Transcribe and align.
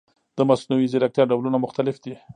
د 0.37 0.39
مصنوعي 0.49 0.87
ځیرکتیا 0.91 1.23
ډولونه 1.31 1.57
مختلف 1.65 1.95
دي. 2.03 2.13